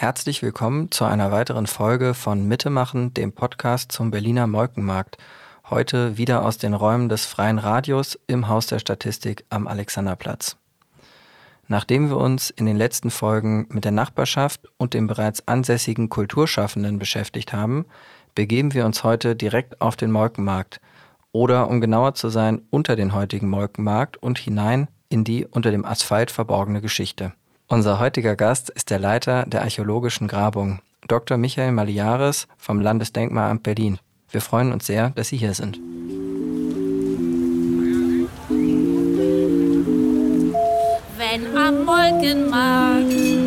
[0.00, 5.18] Herzlich willkommen zu einer weiteren Folge von Mitte machen, dem Podcast zum Berliner Molkenmarkt.
[5.70, 10.56] Heute wieder aus den Räumen des Freien Radios im Haus der Statistik am Alexanderplatz.
[11.66, 17.00] Nachdem wir uns in den letzten Folgen mit der Nachbarschaft und den bereits ansässigen Kulturschaffenden
[17.00, 17.84] beschäftigt haben,
[18.36, 20.80] begeben wir uns heute direkt auf den Molkenmarkt
[21.32, 25.84] oder um genauer zu sein, unter den heutigen Molkenmarkt und hinein in die unter dem
[25.84, 27.32] Asphalt verborgene Geschichte.
[27.70, 31.36] Unser heutiger Gast ist der Leiter der archäologischen Grabung, Dr.
[31.36, 33.98] Michael Maliares vom Landesdenkmalamt Berlin.
[34.30, 35.78] Wir freuen uns sehr, dass Sie hier sind.
[41.18, 43.37] Wenn am Molkenmarkt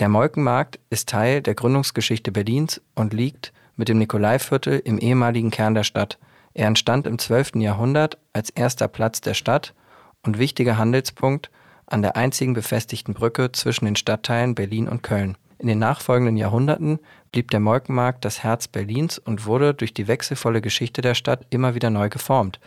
[0.00, 5.74] Der Molkenmarkt ist Teil der Gründungsgeschichte Berlins und liegt mit dem Nikolaiviertel im ehemaligen Kern
[5.74, 6.18] der Stadt.
[6.54, 7.56] Er entstand im 12.
[7.56, 9.74] Jahrhundert als erster Platz der Stadt
[10.22, 11.50] und wichtiger Handelspunkt
[11.84, 15.36] an der einzigen befestigten Brücke zwischen den Stadtteilen Berlin und Köln.
[15.58, 16.98] In den nachfolgenden Jahrhunderten
[17.30, 21.74] blieb der Molkenmarkt das Herz Berlins und wurde durch die wechselvolle Geschichte der Stadt immer
[21.74, 22.58] wieder neu geformt.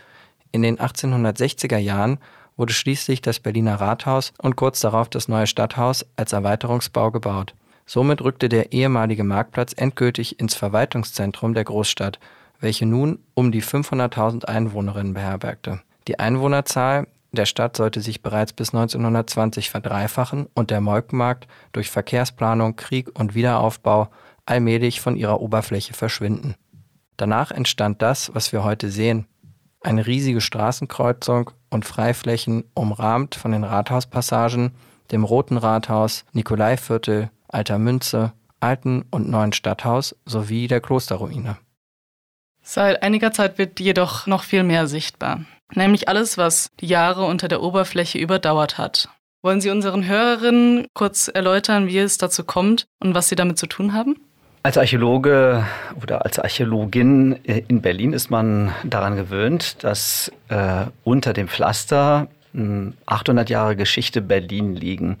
[0.52, 2.18] In den 1860er Jahren
[2.56, 7.54] wurde schließlich das Berliner Rathaus und kurz darauf das neue Stadthaus als Erweiterungsbau gebaut.
[7.86, 12.18] Somit rückte der ehemalige Marktplatz endgültig ins Verwaltungszentrum der Großstadt,
[12.60, 15.80] welche nun um die 500.000 Einwohnerinnen beherbergte.
[16.08, 22.76] Die Einwohnerzahl der Stadt sollte sich bereits bis 1920 verdreifachen und der Molkenmarkt durch Verkehrsplanung,
[22.76, 24.08] Krieg und Wiederaufbau
[24.46, 26.54] allmählich von ihrer Oberfläche verschwinden.
[27.16, 29.26] Danach entstand das, was wir heute sehen,
[29.84, 34.72] eine riesige Straßenkreuzung und Freiflächen umrahmt von den Rathauspassagen,
[35.12, 41.56] dem Roten Rathaus, Nikolaiviertel, Alter Münze, Alten und Neuen Stadthaus sowie der Klosterruine.
[42.62, 45.44] Seit einiger Zeit wird jedoch noch viel mehr sichtbar,
[45.74, 49.10] nämlich alles, was die Jahre unter der Oberfläche überdauert hat.
[49.42, 53.66] Wollen Sie unseren Hörerinnen kurz erläutern, wie es dazu kommt und was Sie damit zu
[53.66, 54.16] tun haben?
[54.64, 55.66] Als Archäologe
[56.00, 62.28] oder als Archäologin äh, in Berlin ist man daran gewöhnt, dass äh, unter dem Pflaster
[63.04, 65.18] 800 Jahre Geschichte Berlin liegen.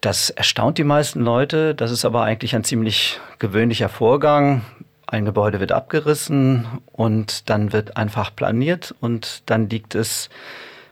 [0.00, 1.74] Das erstaunt die meisten Leute.
[1.74, 4.60] Das ist aber eigentlich ein ziemlich gewöhnlicher Vorgang.
[5.08, 10.30] Ein Gebäude wird abgerissen und dann wird einfach planiert und dann liegt es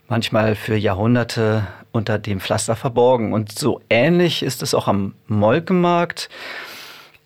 [0.08, 3.32] manchmal für Jahrhunderte unter dem Pflaster verborgen.
[3.32, 6.28] Und so ähnlich ist es auch am Molkenmarkt.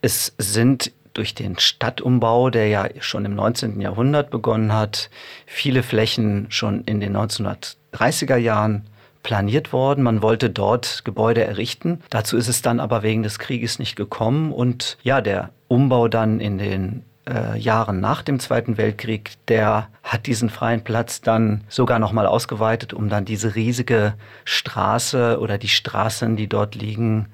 [0.00, 3.80] Es sind durch den Stadtumbau, der ja schon im 19.
[3.80, 5.10] Jahrhundert begonnen hat,
[5.46, 8.86] viele Flächen schon in den 1930er Jahren
[9.24, 10.04] planiert worden.
[10.04, 12.00] Man wollte dort Gebäude errichten.
[12.10, 14.52] Dazu ist es dann aber wegen des Krieges nicht gekommen.
[14.52, 20.26] Und ja, der Umbau dann in den äh, Jahren nach dem Zweiten Weltkrieg, der hat
[20.26, 24.14] diesen freien Platz dann sogar noch mal ausgeweitet, um dann diese riesige
[24.44, 27.28] Straße oder die Straßen, die dort liegen,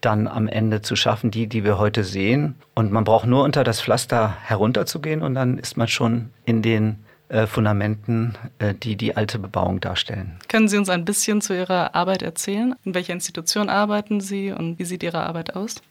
[0.00, 2.56] dann am Ende zu schaffen, die, die wir heute sehen.
[2.74, 7.04] Und man braucht nur unter das Pflaster herunterzugehen und dann ist man schon in den
[7.28, 10.38] äh, Fundamenten, äh, die die alte Bebauung darstellen.
[10.48, 12.74] Können Sie uns ein bisschen zu Ihrer Arbeit erzählen?
[12.84, 15.82] In welcher Institution arbeiten Sie und wie sieht Ihre Arbeit aus?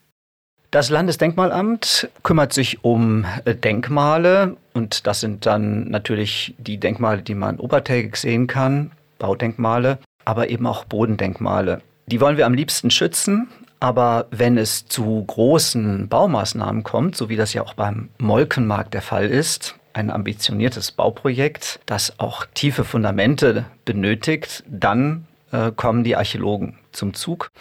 [0.71, 7.35] Das Landesdenkmalamt kümmert sich um äh, Denkmale und das sind dann natürlich die Denkmale, die
[7.35, 11.81] man obertägig sehen kann, Baudenkmale, aber eben auch Bodendenkmale.
[12.07, 13.49] Die wollen wir am liebsten schützen,
[13.85, 19.03] aber wenn es zu großen Baumaßnahmen kommt, so wie das ja auch beim Molkenmarkt der
[19.03, 26.79] Fall ist, ein ambitioniertes Bauprojekt, das auch tiefe Fundamente benötigt, dann äh, kommen die Archäologen
[26.93, 27.51] zum Zug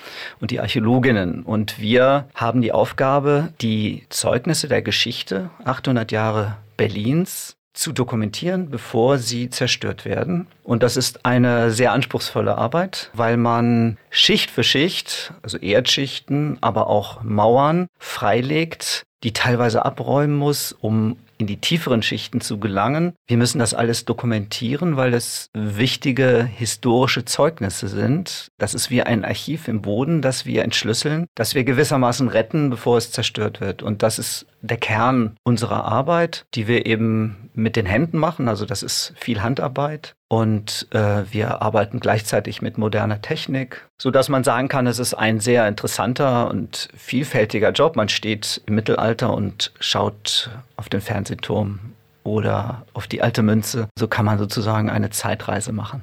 [0.41, 1.43] und die Archäologinnen.
[1.43, 9.19] Und wir haben die Aufgabe, die Zeugnisse der Geschichte, 800 Jahre Berlins, zu dokumentieren, bevor
[9.19, 10.47] sie zerstört werden.
[10.63, 16.87] Und das ist eine sehr anspruchsvolle Arbeit, weil man Schicht für Schicht, also Erdschichten, aber
[16.87, 23.15] auch Mauern freilegt, die teilweise abräumen muss, um in die tieferen Schichten zu gelangen.
[23.27, 28.49] Wir müssen das alles dokumentieren, weil es wichtige historische Zeugnisse sind.
[28.59, 32.99] Das ist wie ein Archiv im Boden, das wir entschlüsseln, das wir gewissermaßen retten, bevor
[32.99, 33.83] es zerstört wird.
[33.83, 38.49] Und das ist der Kern unserer Arbeit, die wir eben mit den Händen machen.
[38.49, 40.15] Also das ist viel Handarbeit.
[40.29, 45.15] Und äh, wir arbeiten gleichzeitig mit moderner Technik, so dass man sagen kann, es ist
[45.15, 47.95] ein sehr interessanter und vielfältiger Job.
[47.95, 51.79] Man steht im Mittelalter und schaut auf den Fernsehturm
[52.25, 53.89] oder auf die alte Münze.
[53.99, 56.03] So kann man sozusagen eine Zeitreise machen.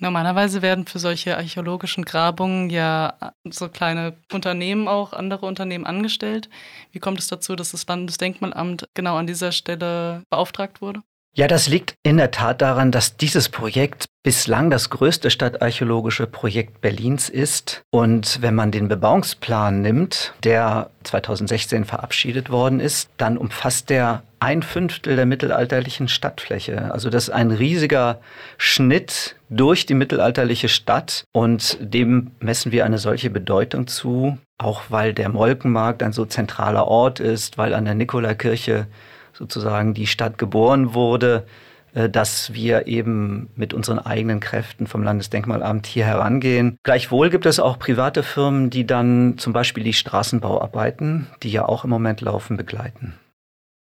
[0.00, 3.14] Normalerweise werden für solche archäologischen Grabungen ja
[3.50, 6.48] so kleine Unternehmen auch, andere Unternehmen angestellt.
[6.92, 11.02] Wie kommt es dazu, dass das Landesdenkmalamt genau an dieser Stelle beauftragt wurde?
[11.38, 16.80] Ja, das liegt in der Tat daran, dass dieses Projekt bislang das größte stadtarchäologische Projekt
[16.80, 17.82] Berlins ist.
[17.92, 24.64] Und wenn man den Bebauungsplan nimmt, der 2016 verabschiedet worden ist, dann umfasst der ein
[24.64, 26.92] Fünftel der mittelalterlichen Stadtfläche.
[26.92, 28.20] Also das ist ein riesiger
[28.56, 35.14] Schnitt durch die mittelalterliche Stadt und dem messen wir eine solche Bedeutung zu, auch weil
[35.14, 38.88] der Molkenmarkt ein so zentraler Ort ist, weil an der Nikolaikirche
[39.38, 41.46] sozusagen die Stadt geboren wurde,
[41.94, 46.76] äh, dass wir eben mit unseren eigenen Kräften vom Landesdenkmalamt hier herangehen.
[46.82, 51.84] Gleichwohl gibt es auch private Firmen, die dann zum Beispiel die Straßenbauarbeiten, die ja auch
[51.84, 53.14] im Moment laufen, begleiten.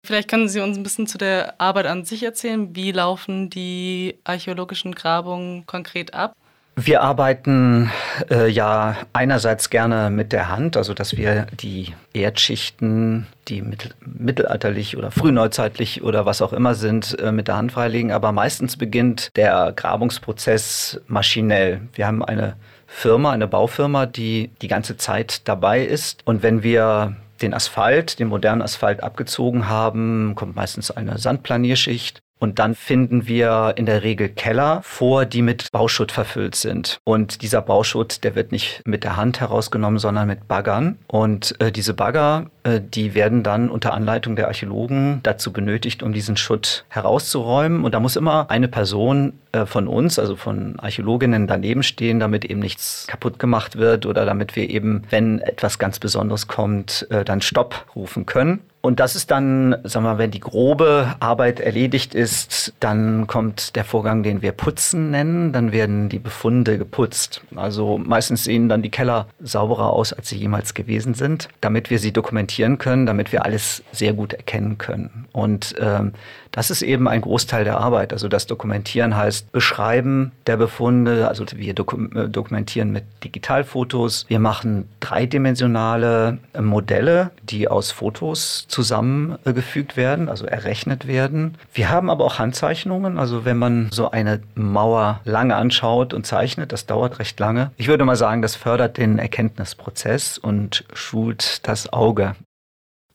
[0.06, 2.74] Vielleicht können Sie uns ein bisschen zu der Arbeit an sich erzählen.
[2.76, 6.34] Wie laufen die archäologischen Grabungen konkret ab?
[6.82, 7.92] Wir arbeiten
[8.32, 14.96] äh, ja einerseits gerne mit der Hand, also dass wir die Erdschichten, die mittel mittelalterlich
[14.96, 18.14] oder frühneuzeitlich oder was auch immer sind, äh, mit der Hand freilegen.
[18.14, 21.82] Aber meistens beginnt der Grabungsprozess maschinell.
[21.96, 22.56] Wir haben eine
[22.88, 26.22] Firma, eine Baufirma, die die ganze Zeit dabei ist.
[26.26, 32.22] Und wenn wir den Asphalt, den modernen Asphalt abgezogen haben, kommt meistens eine Sandplanierschicht.
[32.40, 37.00] Und dann finden wir in der Regel Keller vor, die mit Bauschutt verfüllt sind.
[37.04, 40.98] Und dieser Bauschutt, der wird nicht mit der Hand herausgenommen, sondern mit Baggern.
[41.08, 46.14] Und äh, diese Bagger, äh, die werden dann unter Anleitung der Archäologen dazu benötigt, um
[46.14, 47.84] diesen Schutt herauszuräumen.
[47.84, 52.46] Und da muss immer eine Person äh, von uns, also von Archäologinnen daneben stehen, damit
[52.46, 57.26] eben nichts kaputt gemacht wird oder damit wir eben, wenn etwas ganz Besonderes kommt, äh,
[57.26, 58.62] dann Stopp rufen können.
[58.82, 63.76] Und das ist dann, sagen wir mal, wenn die grobe Arbeit erledigt ist, dann kommt
[63.76, 65.52] der Vorgang, den wir Putzen nennen.
[65.52, 67.42] Dann werden die Befunde geputzt.
[67.56, 72.00] Also meistens sehen dann die Keller sauberer aus, als sie jemals gewesen sind, damit wir
[72.00, 75.28] sie dokumentieren können, damit wir alles sehr gut erkennen können.
[75.34, 76.14] Und ähm,
[76.52, 78.14] das ist eben ein Großteil der Arbeit.
[78.14, 81.28] Also das Dokumentieren heißt Beschreiben der Befunde.
[81.28, 84.26] Also wir äh, dokumentieren mit Digitalfotos.
[84.28, 91.56] Wir machen dreidimensionale Modelle, die aus Fotos zusammengefügt werden, also errechnet werden.
[91.74, 93.18] Wir haben aber auch Handzeichnungen.
[93.20, 97.72] Also wenn man so eine Mauer lange anschaut und zeichnet, das dauert recht lange.
[97.78, 102.36] Ich würde mal sagen, das fördert den Erkenntnisprozess und schult das Auge.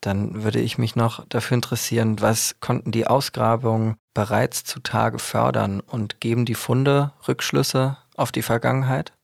[0.04, 6.20] Dann würde ich mich noch dafür interessieren, was konnten die Ausgrabungen bereits zutage fördern und
[6.20, 9.14] geben die Funde Rückschlüsse auf die Vergangenheit?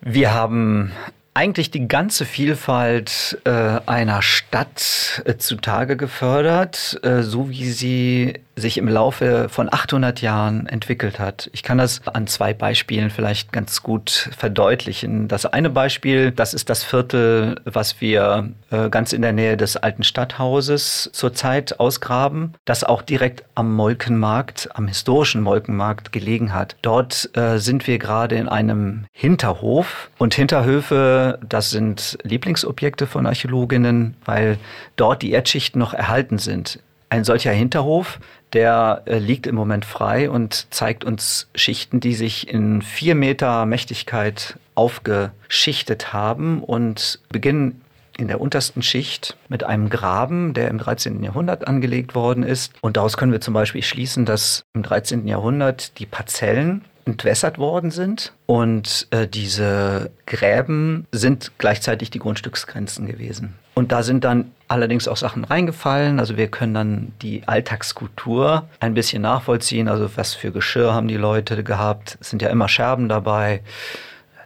[0.00, 0.92] Wir haben
[1.34, 3.50] eigentlich die ganze Vielfalt äh,
[3.84, 10.66] einer Stadt äh, zutage gefördert, äh, so wie sie sich im Laufe von 800 Jahren
[10.66, 11.50] entwickelt hat.
[11.52, 15.28] Ich kann das an zwei Beispielen vielleicht ganz gut verdeutlichen.
[15.28, 19.76] Das eine Beispiel, das ist das Viertel, was wir äh, ganz in der Nähe des
[19.76, 26.76] alten Stadthauses zurzeit ausgraben, das auch direkt am Molkenmarkt, am historischen Molkenmarkt gelegen hat.
[26.82, 34.16] Dort äh, sind wir gerade in einem Hinterhof und Hinterhöfe das sind Lieblingsobjekte von Archäologinnen,
[34.24, 34.58] weil
[34.96, 36.80] dort die Erdschichten noch erhalten sind.
[37.08, 38.20] Ein solcher Hinterhof,
[38.52, 43.66] der äh, liegt im Moment frei und zeigt uns Schichten, die sich in vier Meter
[43.66, 47.82] Mächtigkeit aufgeschichtet haben und beginnen
[48.16, 51.22] in der untersten Schicht mit einem Graben, der im 13.
[51.22, 52.72] Jahrhundert angelegt worden ist.
[52.82, 55.26] Und daraus können wir zum Beispiel schließen, dass im 13.
[55.26, 58.32] Jahrhundert die Parzellen entwässert worden sind.
[58.46, 63.54] Und äh, diese Gräben sind gleichzeitig die Grundstücksgrenzen gewesen.
[63.80, 66.20] Und da sind dann allerdings auch Sachen reingefallen.
[66.20, 69.88] Also wir können dann die Alltagskultur ein bisschen nachvollziehen.
[69.88, 72.18] Also was für Geschirr haben die Leute gehabt?
[72.20, 73.62] Es sind ja immer Scherben dabei.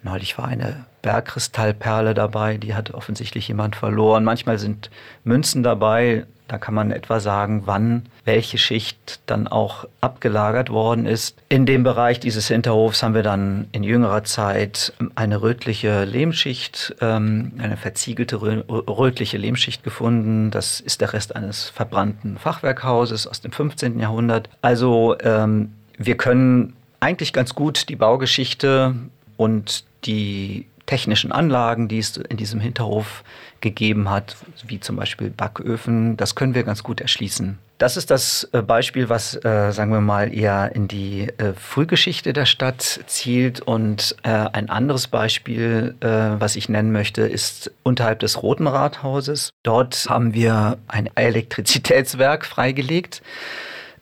[0.05, 4.23] Neulich war eine Bergkristallperle dabei, die hat offensichtlich jemand verloren.
[4.23, 4.89] Manchmal sind
[5.25, 11.37] Münzen dabei, da kann man etwa sagen, wann welche Schicht dann auch abgelagert worden ist.
[11.49, 17.53] In dem Bereich dieses Hinterhofs haben wir dann in jüngerer Zeit eine rötliche Lehmschicht, ähm,
[17.59, 20.51] eine verziegelte rötliche Lehmschicht gefunden.
[20.51, 23.99] Das ist der Rest eines verbrannten Fachwerkhauses aus dem 15.
[23.99, 24.49] Jahrhundert.
[24.61, 28.95] Also ähm, wir können eigentlich ganz gut die Baugeschichte
[29.37, 33.25] und die technischen Anlagen, die es in diesem Hinterhof
[33.65, 34.37] gegeben hat,
[34.69, 37.59] wie zum Beispiel Backöfen, das können wir ganz gut erschließen.
[37.79, 42.33] Das ist das äh, Beispiel, was, äh, sagen wir mal, eher in die äh, Frühgeschichte
[42.33, 43.61] der Stadt zielt.
[43.61, 49.51] Und äh, ein anderes Beispiel, äh, was ich nennen möchte, ist unterhalb des Roten Rathauses.
[49.65, 53.23] Dort haben wir ein Elektrizitätswerk freigelegt,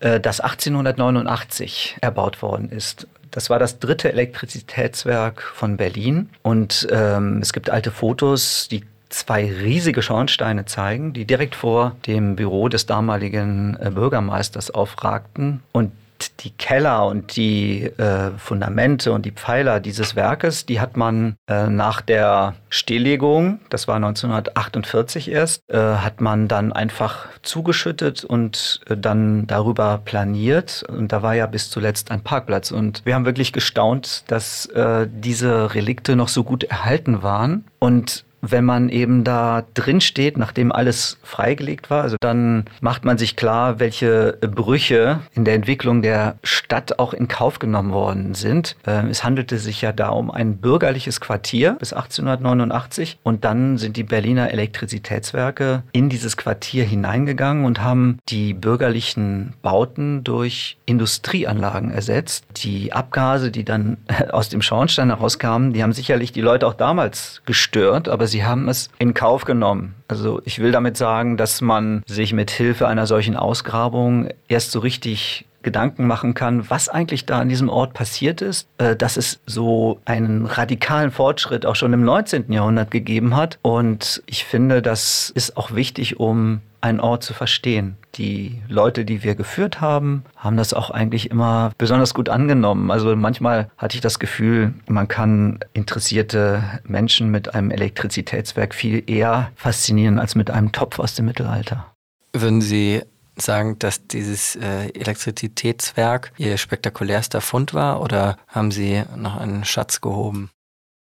[0.00, 3.06] äh, das 1889 erbaut worden ist.
[3.30, 6.28] Das war das dritte Elektrizitätswerk von Berlin.
[6.42, 12.36] Und ähm, es gibt alte Fotos, die zwei riesige Schornsteine zeigen, die direkt vor dem
[12.36, 15.62] Büro des damaligen äh, Bürgermeisters aufragten.
[15.72, 15.92] Und
[16.40, 21.66] die Keller und die äh, Fundamente und die Pfeiler dieses Werkes, die hat man äh,
[21.66, 28.96] nach der Stilllegung, das war 1948 erst, äh, hat man dann einfach zugeschüttet und äh,
[28.96, 30.84] dann darüber planiert.
[30.88, 32.70] Und da war ja bis zuletzt ein Parkplatz.
[32.70, 37.64] Und wir haben wirklich gestaunt, dass äh, diese Relikte noch so gut erhalten waren.
[37.78, 43.16] Und wenn man eben da drin steht, nachdem alles freigelegt war, also dann macht man
[43.16, 48.76] sich klar, welche Brüche in der Entwicklung der Stadt auch in Kauf genommen worden sind.
[48.86, 53.96] Ähm, es handelte sich ja da um ein bürgerliches Quartier bis 1889 und dann sind
[53.96, 62.44] die Berliner Elektrizitätswerke in dieses Quartier hineingegangen und haben die bürgerlichen Bauten durch Industrieanlagen ersetzt.
[62.56, 63.98] Die Abgase, die dann
[64.32, 68.68] aus dem Schornstein herauskamen, die haben sicherlich die Leute auch damals gestört, aber sie haben
[68.68, 69.94] es in Kauf genommen.
[70.08, 74.80] Also ich will damit sagen, dass man sich mit Hilfe einer solchen Ausgrabung erst so
[74.80, 79.40] richtig Gedanken machen kann, was eigentlich da an diesem Ort passiert ist, äh, dass es
[79.46, 82.52] so einen radikalen Fortschritt auch schon im 19.
[82.52, 83.58] Jahrhundert gegeben hat.
[83.62, 87.96] Und ich finde, das ist auch wichtig, um einen Ort zu verstehen.
[88.16, 92.90] Die Leute, die wir geführt haben, haben das auch eigentlich immer besonders gut angenommen.
[92.90, 99.50] Also manchmal hatte ich das Gefühl, man kann interessierte Menschen mit einem Elektrizitätswerk viel eher
[99.56, 101.86] faszinieren als mit einem Topf aus dem Mittelalter.
[102.34, 103.02] Würden Sie
[103.36, 110.02] sagen, dass dieses äh, Elektrizitätswerk Ihr spektakulärster Fund war oder haben Sie noch einen Schatz
[110.02, 110.50] gehoben?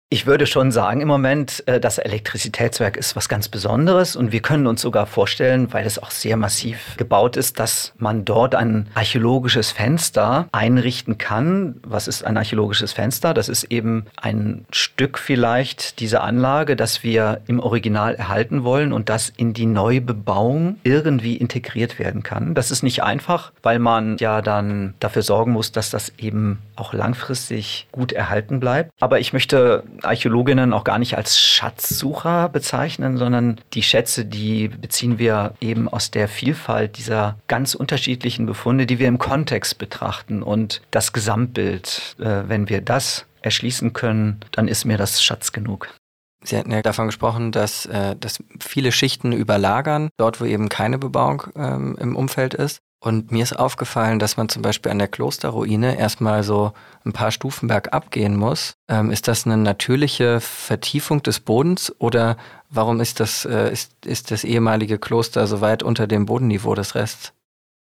[0.10, 4.40] Ich würde schon sagen im Moment, äh, das Elektrizitätswerk ist was ganz Besonderes und wir
[4.40, 8.88] können uns sogar vorstellen, weil es auch sehr massiv gebaut ist, dass man dort ein
[8.96, 11.82] archäologisches Fenster einrichten kann.
[11.86, 13.34] Was ist ein archäologisches Fenster?
[13.34, 19.10] Das ist eben ein Stück vielleicht dieser Anlage, das wir im Original erhalten wollen und
[19.10, 22.54] das in die neue Bebauung irgendwie integriert werden kann.
[22.54, 26.94] Das ist nicht einfach, weil man ja dann dafür sorgen muss, dass das eben auch
[26.94, 28.92] langfristig gut erhalten bleibt.
[29.02, 35.20] Aber ich möchte Archäologinnen auch gar nicht als Schatzsucher bezeichnen, sondern die Schätze, die beziehen
[35.20, 40.82] wir eben aus der Vielfalt dieser ganz unterschiedlichen Befunde, die wir im Kontext betrachten und
[40.92, 42.16] das Gesamtbild.
[42.20, 45.90] Äh, wenn wir das erschließen können, dann ist mir das Schatz genug.
[46.44, 50.98] Sie hatten ja davon gesprochen, dass, äh, dass viele Schichten überlagern, dort wo eben keine
[50.98, 52.80] Bebauung ähm, im Umfeld ist.
[53.00, 56.74] Und mir ist aufgefallen, dass man zum Beispiel an der Klosterruine erstmal so
[57.06, 58.74] ein paar Stufen bergab gehen muss.
[58.90, 62.38] Ähm, ist das eine natürliche Vertiefung des Bodens oder
[62.70, 66.96] warum ist das, äh, ist, ist das ehemalige Kloster so weit unter dem Bodenniveau des
[66.96, 67.34] Rests?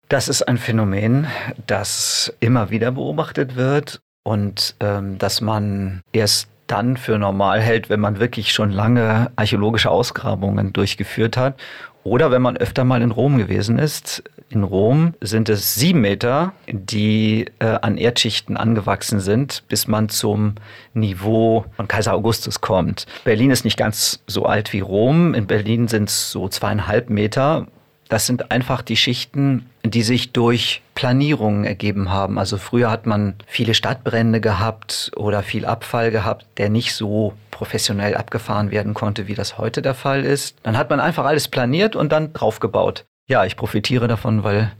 [0.08, 1.26] Das ist ein Phänomen,
[1.66, 8.00] das immer wieder beobachtet wird und ähm, dass man erst dann für normal hält, wenn
[8.00, 11.54] man wirklich schon lange archäologische Ausgrabungen durchgeführt hat
[12.02, 14.24] oder wenn man öfter mal in Rom gewesen ist.
[14.48, 20.54] In Rom sind es sieben Meter, die äh, an Erdschichten angewachsen sind, bis man zum
[20.94, 23.06] Niveau von Kaiser Augustus kommt.
[23.24, 25.34] Berlin ist nicht ganz so alt wie Rom.
[25.34, 27.66] In Berlin sind es so zweieinhalb Meter.
[28.12, 32.38] Das sind einfach die Schichten, die sich durch Planierungen ergeben haben.
[32.38, 38.14] Also früher hat man viele Stadtbrände gehabt oder viel Abfall gehabt, der nicht so professionell
[38.14, 40.58] abgefahren werden konnte, wie das heute der Fall ist.
[40.62, 43.06] Dann hat man einfach alles planiert und dann draufgebaut.
[43.30, 44.70] Ja, ich profitiere davon, weil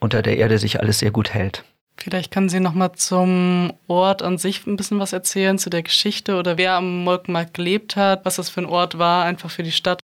[0.00, 1.62] unter der Erde sich alles sehr gut hält.
[1.96, 5.84] Vielleicht können Sie noch mal zum Ort an sich ein bisschen was erzählen, zu der
[5.84, 9.62] Geschichte oder wer am Molkenmarkt gelebt hat, was das für ein Ort war, einfach für
[9.62, 10.00] die Stadt.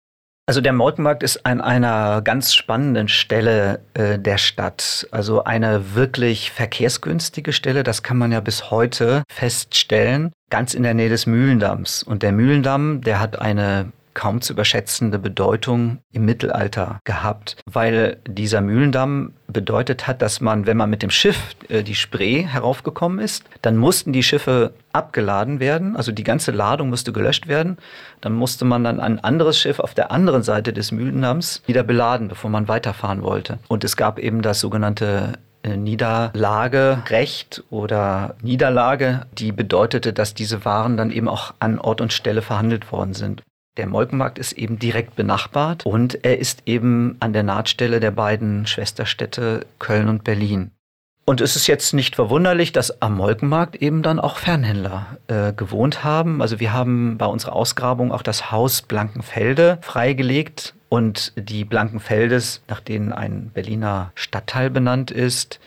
[0.46, 5.06] Also der Molkenmarkt ist an einer ganz spannenden Stelle äh, der Stadt.
[5.12, 10.94] Also eine wirklich verkehrsgünstige Stelle, das kann man ja bis heute feststellen, ganz in der
[10.94, 12.02] Nähe des Mühlendamms.
[12.02, 18.60] Und der Mühlendamm, der hat eine kaum zu überschätzende Bedeutung im Mittelalter gehabt, weil dieser
[18.60, 23.44] Mühlendamm bedeutet hat, dass man, wenn man mit dem Schiff äh, die Spree heraufgekommen ist,
[23.60, 27.78] dann mussten die Schiffe abgeladen werden, also die ganze Ladung musste gelöscht werden.
[28.20, 32.28] Dann musste man dann ein anderes Schiff auf der anderen Seite des Mühlendamms wieder beladen,
[32.28, 33.58] bevor man weiterfahren wollte.
[33.68, 40.96] Und es gab eben das sogenannte äh, Niederlagerecht oder Niederlage, die bedeutete, dass diese Waren
[40.96, 43.42] dann eben auch an Ort und Stelle verhandelt worden sind.
[43.78, 48.66] Der Molkenmarkt ist eben direkt benachbart und er ist eben an der Nahtstelle der beiden
[48.66, 50.72] Schwesterstädte Köln und Berlin.
[51.24, 56.04] Und es ist jetzt nicht verwunderlich, dass am Molkenmarkt eben dann auch Fernhändler äh, gewohnt
[56.04, 56.42] haben.
[56.42, 62.80] Also wir haben bei unserer Ausgrabung auch das Haus Blankenfelde freigelegt und die Blankenfeldes, nach
[62.80, 65.60] denen ein Berliner Stadtteil benannt ist,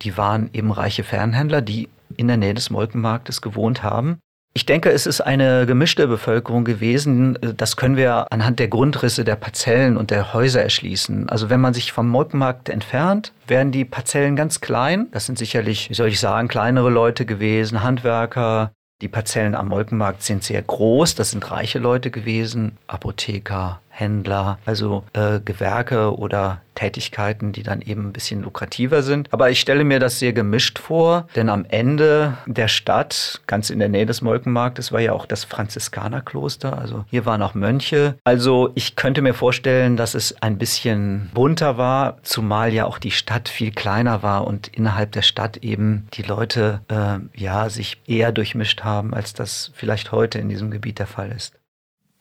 [0.00, 4.18] die waren eben reiche Fernhändler, die in der Nähe des Molkenmarktes gewohnt haben.
[4.52, 7.38] Ich denke, es ist eine gemischte Bevölkerung gewesen.
[7.56, 11.28] Das können wir anhand der Grundrisse der Parzellen und der Häuser erschließen.
[11.28, 15.06] Also wenn man sich vom Molkenmarkt entfernt, werden die Parzellen ganz klein.
[15.12, 18.72] Das sind sicherlich, wie soll ich sagen, kleinere Leute gewesen, Handwerker.
[19.02, 21.14] Die Parzellen am Molkenmarkt sind sehr groß.
[21.14, 28.08] Das sind reiche Leute gewesen, Apotheker, Händler, also äh, Gewerke oder Tätigkeiten, die dann eben
[28.08, 29.28] ein bisschen lukrativer sind.
[29.32, 33.78] Aber ich stelle mir das sehr gemischt vor, denn am Ende der Stadt, ganz in
[33.78, 36.78] der Nähe des Molkenmarktes, war ja auch das Franziskanerkloster.
[36.78, 38.16] Also hier waren auch Mönche.
[38.24, 43.10] Also ich könnte mir vorstellen, dass es ein bisschen bunter war, zumal ja auch die
[43.10, 48.32] Stadt viel kleiner war und innerhalb der Stadt eben die Leute äh, ja sich eher
[48.32, 51.59] durchmischt haben, als das vielleicht heute in diesem Gebiet der Fall ist.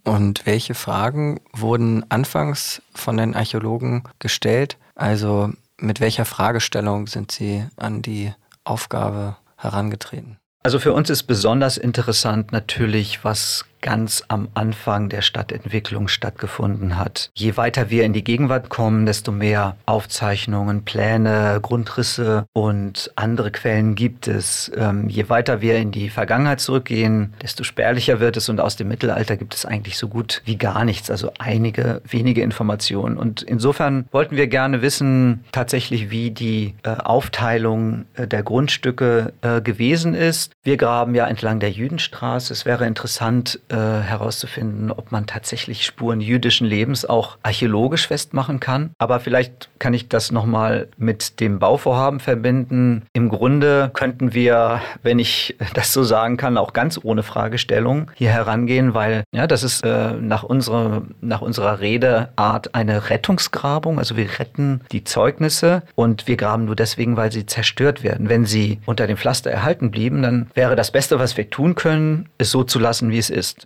[0.09, 4.77] Und welche Fragen wurden anfangs von den Archäologen gestellt?
[4.95, 10.39] Also mit welcher Fragestellung sind sie an die Aufgabe herangetreten?
[10.63, 17.31] Also für uns ist besonders interessant natürlich, was ganz am Anfang der Stadtentwicklung stattgefunden hat.
[17.33, 23.95] Je weiter wir in die Gegenwart kommen, desto mehr Aufzeichnungen, Pläne, Grundrisse und andere Quellen
[23.95, 24.71] gibt es.
[24.75, 28.87] Ähm, je weiter wir in die Vergangenheit zurückgehen, desto spärlicher wird es und aus dem
[28.87, 33.17] Mittelalter gibt es eigentlich so gut wie gar nichts, also einige wenige Informationen.
[33.17, 39.61] Und insofern wollten wir gerne wissen tatsächlich, wie die äh, Aufteilung äh, der Grundstücke äh,
[39.61, 40.53] gewesen ist.
[40.63, 42.53] Wir graben ja entlang der Jüdenstraße.
[42.53, 48.91] Es wäre interessant, äh, herauszufinden, ob man tatsächlich Spuren jüdischen Lebens auch archäologisch festmachen kann.
[48.97, 53.03] Aber vielleicht kann ich das nochmal mit dem Bauvorhaben verbinden.
[53.13, 58.31] Im Grunde könnten wir, wenn ich das so sagen kann, auch ganz ohne Fragestellung hier
[58.31, 63.99] herangehen, weil ja, das ist äh, nach, unserer, nach unserer Redeart eine Rettungsgrabung.
[63.99, 68.29] Also wir retten die Zeugnisse und wir graben nur deswegen, weil sie zerstört werden.
[68.29, 72.29] Wenn sie unter dem Pflaster erhalten blieben, dann wäre das Beste, was wir tun können,
[72.37, 73.58] es so zu lassen, wie es ist.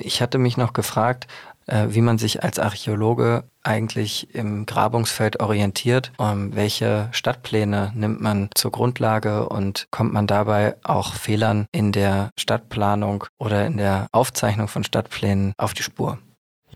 [0.00, 1.26] Ich hatte mich noch gefragt,
[1.68, 6.12] äh, wie man sich als Archäologe eigentlich im Grabungsfeld orientiert.
[6.16, 12.30] Um, welche Stadtpläne nimmt man zur Grundlage und kommt man dabei auch Fehlern in der
[12.38, 16.18] Stadtplanung oder in der Aufzeichnung von Stadtplänen auf die Spur?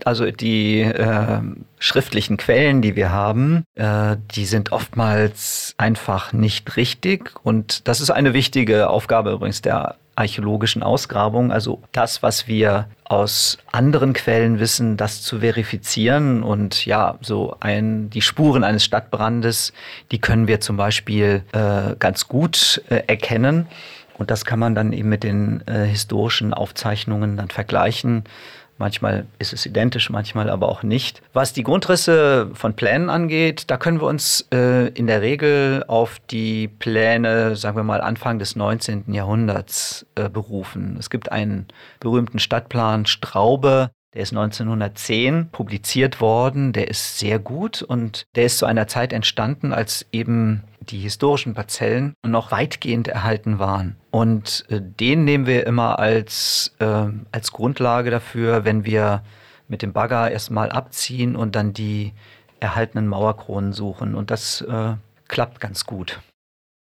[0.05, 1.41] Also die äh,
[1.79, 7.31] schriftlichen Quellen, die wir haben, äh, die sind oftmals einfach nicht richtig.
[7.45, 13.59] Und das ist eine wichtige Aufgabe übrigens der archäologischen Ausgrabungen, also das, was wir aus
[13.71, 19.73] anderen Quellen wissen, das zu verifizieren und ja, so ein, die Spuren eines Stadtbrandes,
[20.11, 23.67] die können wir zum Beispiel äh, ganz gut äh, erkennen.
[24.19, 28.25] Und das kann man dann eben mit den äh, historischen Aufzeichnungen dann vergleichen
[28.83, 31.23] Manchmal ist es identisch, manchmal aber auch nicht.
[31.33, 36.19] Was die Grundrisse von Plänen angeht, da können wir uns äh, in der Regel auf
[36.33, 39.05] die Pläne, sagen wir mal, Anfang des 19.
[39.13, 40.97] Jahrhunderts äh, berufen.
[40.99, 41.69] Es gibt einen
[42.01, 46.73] berühmten Stadtplan Straube, der ist 1910 publiziert worden.
[46.73, 51.55] Der ist sehr gut und der ist zu einer Zeit entstanden, als eben die historischen
[51.55, 53.97] Parzellen noch weitgehend erhalten waren.
[54.11, 59.23] Und äh, den nehmen wir immer als, äh, als Grundlage dafür, wenn wir
[59.69, 62.13] mit dem Bagger erstmal abziehen und dann die
[62.61, 64.15] erhaltenen Mauerkronen suchen.
[64.15, 64.95] Und das äh,
[65.29, 66.21] klappt ganz gut.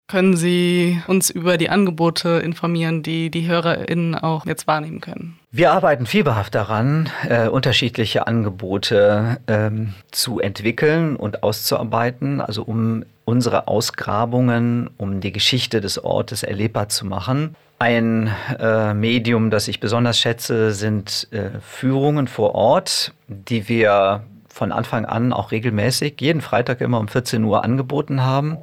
[0.07, 5.39] Können Sie uns über die Angebote informieren, die die HörerInnen auch jetzt wahrnehmen können?
[5.49, 13.67] Wir arbeiten fieberhaft daran, äh, unterschiedliche Angebote ähm, zu entwickeln und auszuarbeiten, also um unsere
[13.67, 17.55] Ausgrabungen, um die Geschichte des Ortes erlebbar zu machen.
[17.79, 24.71] Ein äh, Medium, das ich besonders schätze, sind äh, Führungen vor Ort, die wir von
[24.71, 28.59] Anfang an auch regelmäßig, jeden Freitag immer um 14 Uhr angeboten haben,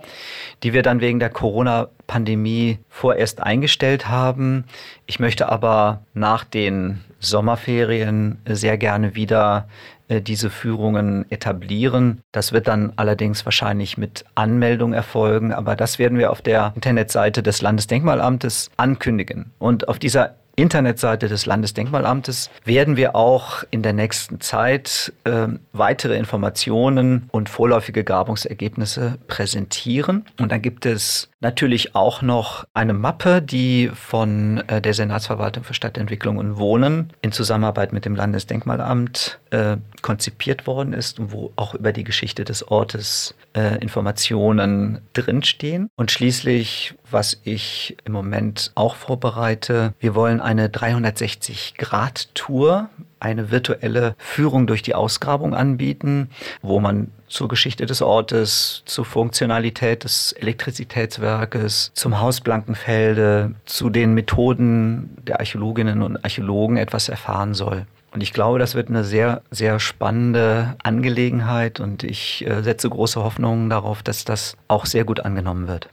[0.62, 4.66] die wir dann wegen der Corona-Pandemie vorerst eingestellt haben.
[5.06, 9.66] Ich möchte aber nach den Sommerferien sehr gerne wieder
[10.06, 12.22] äh, diese Führungen etablieren.
[12.30, 17.42] Das wird dann allerdings wahrscheinlich mit Anmeldung erfolgen, aber das werden wir auf der Internetseite
[17.42, 19.50] des Landesdenkmalamtes ankündigen.
[19.58, 26.16] Und auf dieser Internetseite des Landesdenkmalamtes werden wir auch in der nächsten Zeit äh, weitere
[26.16, 30.26] Informationen und vorläufige Grabungsergebnisse präsentieren.
[30.38, 35.74] Und dann gibt es natürlich auch noch eine Mappe, die von äh, der Senatsverwaltung für
[35.74, 41.74] Stadtentwicklung und Wohnen in Zusammenarbeit mit dem Landesdenkmalamt äh, konzipiert worden ist und wo auch
[41.74, 45.88] über die Geschichte des Ortes äh, Informationen drinstehen.
[45.96, 54.66] Und schließlich, was ich im Moment auch vorbereite, wir wollen eine 360-Grad-Tour eine virtuelle Führung
[54.66, 56.30] durch die Ausgrabung anbieten,
[56.62, 64.14] wo man zur Geschichte des Ortes, zur Funktionalität des Elektrizitätswerkes, zum Haus Blankenfelde, zu den
[64.14, 67.86] Methoden der Archäologinnen und Archäologen etwas erfahren soll.
[68.12, 73.22] Und ich glaube, das wird eine sehr, sehr spannende Angelegenheit und ich äh, setze große
[73.22, 75.88] Hoffnungen darauf, dass das auch sehr gut angenommen wird.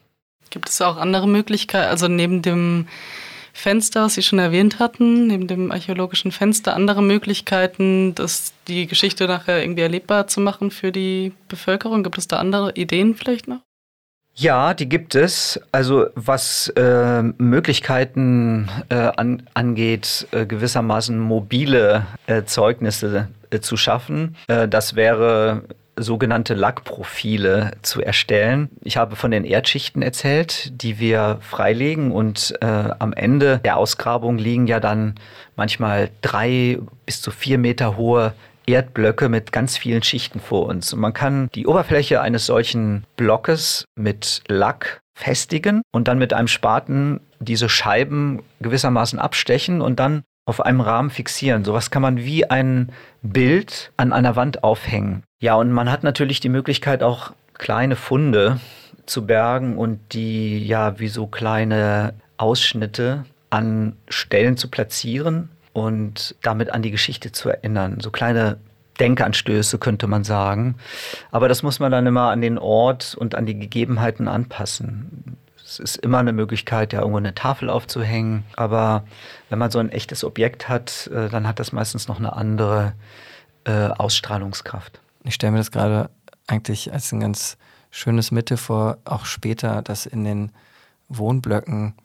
[0.50, 2.88] Gibt es auch andere Möglichkeiten, also neben dem
[3.58, 9.28] Fenster, was Sie schon erwähnt hatten, neben dem archäologischen Fenster, andere Möglichkeiten, das, die Geschichte
[9.28, 12.04] nachher irgendwie erlebbar zu machen für die Bevölkerung?
[12.04, 13.62] Gibt es da andere Ideen vielleicht noch?
[14.36, 15.60] Ja, die gibt es.
[15.72, 24.36] Also was äh, Möglichkeiten äh, an, angeht, äh, gewissermaßen mobile äh, Zeugnisse äh, zu schaffen,
[24.48, 25.64] äh, das wäre
[25.98, 28.70] sogenannte Lackprofile zu erstellen.
[28.82, 34.38] Ich habe von den Erdschichten erzählt, die wir freilegen und äh, am Ende der Ausgrabung
[34.38, 35.16] liegen ja dann
[35.56, 38.34] manchmal drei bis zu vier Meter hohe
[38.68, 40.94] Erdblöcke mit ganz vielen Schichten vor uns.
[40.94, 46.48] Und man kann die Oberfläche eines solchen Blockes mit Lack festigen und dann mit einem
[46.48, 51.66] Spaten diese Scheiben gewissermaßen abstechen und dann auf einem Rahmen fixieren.
[51.66, 55.24] Sowas kann man wie ein Bild an einer Wand aufhängen.
[55.40, 58.60] Ja, und man hat natürlich die Möglichkeit auch kleine Funde
[59.06, 66.72] zu bergen und die ja wie so kleine Ausschnitte an Stellen zu platzieren und damit
[66.72, 68.00] an die Geschichte zu erinnern.
[68.00, 68.58] So kleine
[69.02, 70.76] Denkanstöße könnte man sagen.
[71.30, 75.38] Aber das muss man dann immer an den Ort und an die Gegebenheiten anpassen.
[75.68, 78.46] Es ist immer eine Möglichkeit, ja irgendwo eine Tafel aufzuhängen.
[78.56, 79.04] Aber
[79.50, 82.94] wenn man so ein echtes Objekt hat, äh, dann hat das meistens noch eine andere
[83.66, 85.02] äh, Ausstrahlungskraft.
[85.26, 86.10] Ich stelle mir das gerade
[86.48, 87.58] eigentlich als ein ganz
[87.92, 90.52] schönes Mitte vor, auch später, dass in den
[91.10, 91.96] Wohnblöcken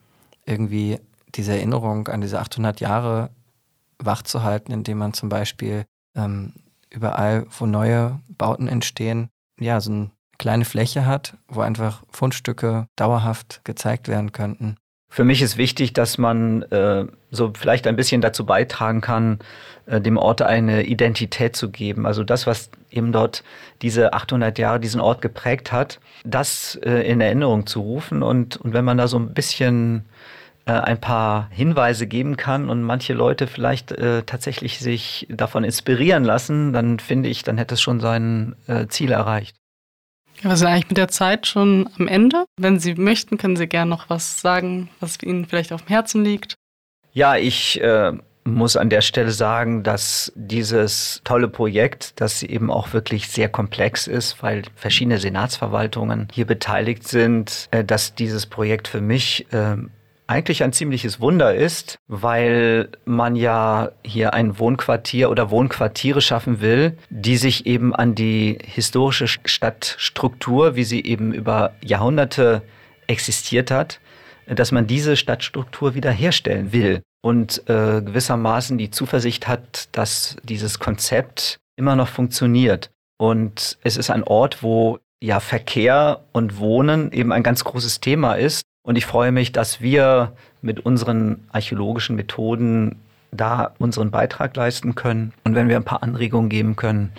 [0.44, 0.98] irgendwie
[1.34, 3.30] diese Erinnerung an diese 800 Jahre
[3.98, 5.84] wachzuhalten, indem man zum Beispiel
[6.16, 6.52] ähm,
[6.90, 13.60] überall, wo neue Bauten entstehen, ja, so eine kleine Fläche hat, wo einfach Fundstücke dauerhaft
[13.64, 14.76] gezeigt werden könnten.
[15.12, 19.40] Für mich ist wichtig, dass man äh, so vielleicht ein bisschen dazu beitragen kann,
[19.84, 22.06] äh, dem Ort eine Identität zu geben.
[22.06, 23.44] Also das, was eben dort
[23.82, 28.22] diese 800 Jahre diesen Ort geprägt hat, das äh, in Erinnerung zu rufen.
[28.22, 30.06] Und, und wenn man da so ein bisschen
[30.64, 36.24] äh, ein paar Hinweise geben kann und manche Leute vielleicht äh, tatsächlich sich davon inspirieren
[36.24, 39.56] lassen, dann finde ich, dann hätte es schon sein äh, Ziel erreicht.
[40.42, 42.44] Wir sind eigentlich mit der Zeit schon am Ende.
[42.58, 46.24] Wenn Sie möchten, können Sie gerne noch was sagen, was Ihnen vielleicht auf dem Herzen
[46.24, 46.56] liegt.
[47.12, 48.12] Ja, ich äh,
[48.44, 54.08] muss an der Stelle sagen, dass dieses tolle Projekt, das eben auch wirklich sehr komplex
[54.08, 59.76] ist, weil verschiedene Senatsverwaltungen hier beteiligt sind, äh, dass dieses Projekt für mich äh,
[60.26, 66.96] eigentlich ein ziemliches Wunder ist, weil man ja hier ein Wohnquartier oder Wohnquartiere schaffen will,
[67.10, 72.62] die sich eben an die historische Stadtstruktur, wie sie eben über Jahrhunderte
[73.06, 74.00] existiert hat,
[74.46, 81.60] dass man diese Stadtstruktur wiederherstellen will und äh, gewissermaßen die Zuversicht hat, dass dieses Konzept
[81.76, 82.90] immer noch funktioniert.
[83.18, 88.34] Und es ist ein Ort, wo ja Verkehr und Wohnen eben ein ganz großes Thema
[88.34, 92.96] ist und ich freue mich, dass wir mit unseren archäologischen Methoden
[93.30, 95.32] da unseren Beitrag leisten können.
[95.44, 97.12] Und wenn wir ein paar Anregungen geben können,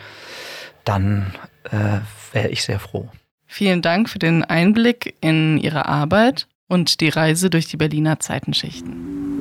[0.83, 1.33] dann
[1.71, 1.99] äh,
[2.33, 3.09] wäre ich sehr froh.
[3.47, 9.32] Vielen Dank für den Einblick in Ihre Arbeit und die Reise durch die Berliner Zeitenschichten.